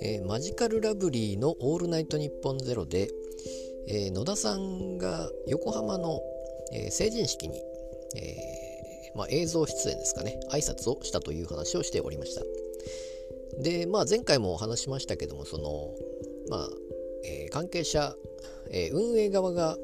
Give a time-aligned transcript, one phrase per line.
[0.00, 3.08] えー、マジカルラブリーの「オールナイトニッポンゼロで、
[3.86, 6.20] えー、野田さんが横浜の、
[6.72, 7.62] えー、成人式に、
[8.16, 12.42] えまあ、映像出演ですかね挨拶をしたという話をしておりました。
[13.62, 15.94] でまあ前回もお話しましたけどもその
[16.48, 16.68] まあ、
[17.24, 18.16] え関係者、
[18.70, 19.76] え運営側が、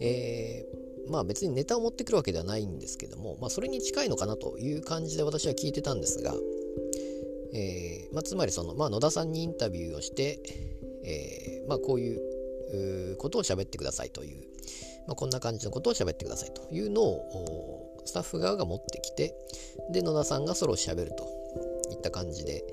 [0.00, 0.66] え
[1.10, 6.34] まあ別にネタを持ってくるわけではないんですけども、まあ、それに近いのかなという感じで私は聞いてたんですが、
[7.52, 10.40] えーまあ、つまりその、まあ、野田さんにインタビューをして、
[11.04, 14.44] えーまあ、こういうことを喋ってくださいという、
[15.08, 19.34] まあ、こんな感じのことを喋ってくださいというのをスタッフ側が持ってきて
[19.92, 21.39] で野田さんがそれを喋ると。
[21.92, 22.64] いった感じで、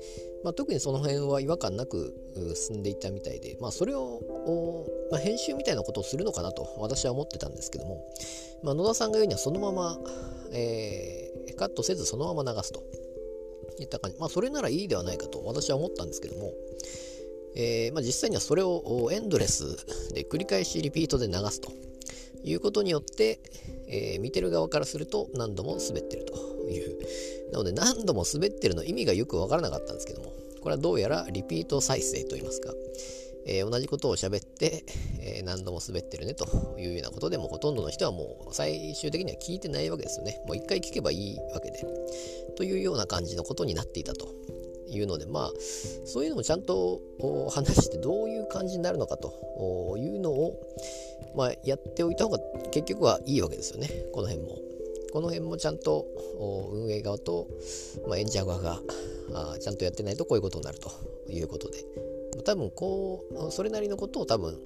[0.44, 2.14] まあ、特にその辺は違和感なく
[2.54, 8.04] 進んでいったみたいで、まあ、それを、まあ、編集みたいなことをするのかなと私は思ってたんですけども、
[8.62, 9.98] まあ、野田さんが言うにはそのまま、
[10.52, 12.82] えー、カットせずそのまま流すと。
[13.82, 14.18] いった感じ。
[14.18, 16.52] まあ、それならいいではないかと私は思ったんですけども、
[17.56, 21.72] えー、まあ、実際にはそれをエンドレスで繰り返しリピートで流すと
[22.44, 23.40] いうことによって、
[23.88, 26.34] えー、見てる側からすると何度も滑ってると
[26.70, 26.98] いう。
[27.52, 32.72] なので何度も滑ってるの意味がよくわからなかったんですけども、これはどうやらリピート再生といいますか、
[33.46, 34.84] えー、同じことを喋って、
[35.20, 40.42] えー、何度も滑ってるねというようなことでもほとんどの人はもう最終的には聞いてないわけですよね。
[40.46, 41.84] もう一回聞けばいいわけで。
[42.56, 44.28] というような感じのことになっていたと
[44.88, 45.52] いうのでまあ
[46.04, 47.00] そういうのもちゃんと
[47.50, 50.54] 話してどういう感じになるのかというのを、
[51.36, 52.38] まあ、やっておいた方が
[52.70, 54.58] 結局はいいわけですよねこの辺も。
[55.12, 56.06] この辺もちゃんと
[56.72, 57.48] 運営側と、
[58.06, 58.80] まあ、演者側が
[59.34, 60.90] あちゃんとやってないとこういうことになると
[61.30, 61.78] いうことで
[62.44, 64.58] 多分こうそれなりのことを多分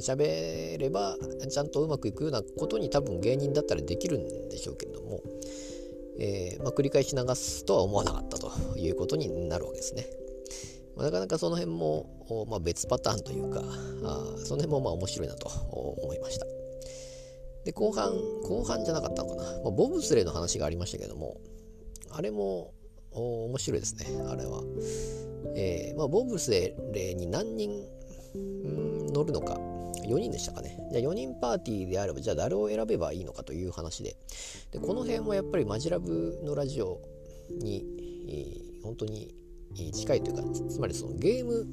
[0.00, 1.16] 喋れば
[1.50, 5.20] ちゃんとうまくいくようなことに多分芸人だったらできるんでしょうけれども、
[6.18, 10.06] えー、まあ、繰り返し流すとは思わなかったということになるわけですね。
[10.96, 13.60] まあ、なかなかその辺も、まあ、別パターンというか
[14.04, 16.46] あその辺もまあ面白いなと思いました。
[17.66, 18.12] で後半
[18.44, 21.36] 後半じゃなかったのかな、まあ、ボブスレーの話がありましたけども
[22.12, 22.72] あれも
[23.10, 24.62] 面白いですねあれは。
[25.56, 27.70] えーまあ、ボブスレーに何人
[29.12, 29.54] 乗るのか
[30.06, 30.78] 4人でしたかね。
[30.92, 34.16] じゃあ4人パーティーであれば、じゃあ誰を選べばいいのかという話で。
[34.70, 37.00] でこの辺もやっぱりマジラブのラジオ
[37.50, 37.84] に、
[38.28, 39.34] えー、本当に
[39.92, 41.66] 近いというか、つまりそのゲーム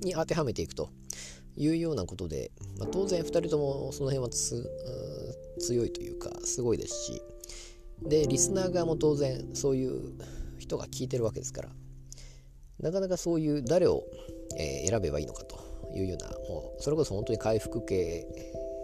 [0.00, 0.90] に当てはめていくと
[1.58, 4.30] いうようなことで、まあ、当然2人ともその辺は
[5.58, 7.22] 強いというか、すごいですし、
[8.02, 10.12] で、リスナー側も当然そういう
[10.58, 11.68] 人が聞いてるわけですから、
[12.80, 14.04] なかなかそういう誰を、
[14.56, 18.24] えー、選べばいいのかというようなもうそれこそ本当に回復系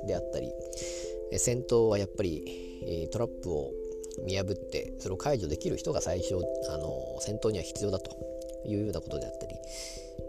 [0.07, 0.51] であったり
[1.39, 3.71] 戦闘はやっぱりトラップを
[4.25, 6.37] 見破ってそれを解除できる人が最初
[6.71, 8.34] あの戦闘には必要だと。
[8.67, 9.55] いうようなことであったり、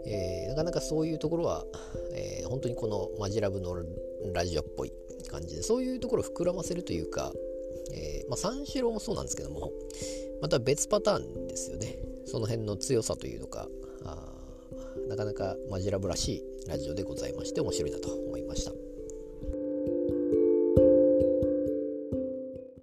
[0.06, 1.64] えー、なかなかそういうところは、
[2.14, 3.76] えー、本当にこのマジラブの
[4.32, 4.92] ラジオっぽい
[5.30, 7.32] 感じでそういうところを膨らませるというか、
[7.94, 9.72] えーまあ、三四郎もそうなんですけども
[10.40, 13.68] また別パターンですよねその辺の強さというのか
[14.04, 14.16] あ
[15.08, 18.85] なかなかマジラブらしいラジオでございまして面白いなと思いました。